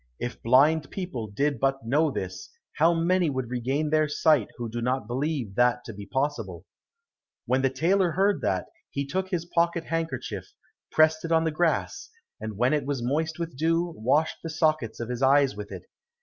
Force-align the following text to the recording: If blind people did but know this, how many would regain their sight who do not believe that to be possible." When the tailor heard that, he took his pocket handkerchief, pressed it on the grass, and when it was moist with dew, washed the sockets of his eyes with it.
If 0.19 0.41
blind 0.41 0.89
people 0.89 1.27
did 1.27 1.59
but 1.59 1.85
know 1.85 2.09
this, 2.09 2.49
how 2.77 2.95
many 2.95 3.29
would 3.29 3.51
regain 3.51 3.91
their 3.91 4.09
sight 4.09 4.47
who 4.57 4.67
do 4.67 4.81
not 4.81 5.05
believe 5.05 5.53
that 5.53 5.83
to 5.85 5.93
be 5.93 6.07
possible." 6.07 6.65
When 7.45 7.61
the 7.61 7.69
tailor 7.69 8.13
heard 8.13 8.41
that, 8.41 8.65
he 8.89 9.05
took 9.05 9.29
his 9.29 9.45
pocket 9.45 9.83
handkerchief, 9.83 10.53
pressed 10.91 11.23
it 11.23 11.31
on 11.31 11.43
the 11.43 11.51
grass, 11.51 12.09
and 12.39 12.57
when 12.57 12.73
it 12.73 12.87
was 12.87 13.03
moist 13.03 13.37
with 13.37 13.55
dew, 13.55 13.93
washed 13.95 14.39
the 14.41 14.49
sockets 14.49 14.99
of 14.99 15.07
his 15.09 15.21
eyes 15.21 15.55
with 15.55 15.71
it. 15.71 15.83